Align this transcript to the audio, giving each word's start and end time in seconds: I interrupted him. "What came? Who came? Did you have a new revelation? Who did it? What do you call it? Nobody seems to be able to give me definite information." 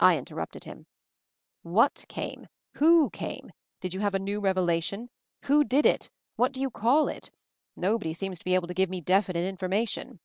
I 0.00 0.16
interrupted 0.18 0.64
him. 0.64 0.86
"What 1.62 2.04
came? 2.08 2.48
Who 2.78 3.10
came? 3.10 3.52
Did 3.80 3.94
you 3.94 4.00
have 4.00 4.12
a 4.16 4.18
new 4.18 4.40
revelation? 4.40 5.08
Who 5.44 5.62
did 5.62 5.86
it? 5.86 6.10
What 6.34 6.50
do 6.50 6.60
you 6.60 6.68
call 6.68 7.06
it? 7.06 7.30
Nobody 7.76 8.12
seems 8.12 8.40
to 8.40 8.44
be 8.44 8.56
able 8.56 8.66
to 8.66 8.74
give 8.74 8.90
me 8.90 9.00
definite 9.00 9.44
information." 9.46 10.18